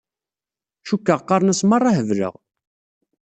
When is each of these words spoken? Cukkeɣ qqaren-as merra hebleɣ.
Cukkeɣ 0.87 1.19
qqaren-as 1.23 1.61
merra 1.69 1.91
hebleɣ. 1.97 2.33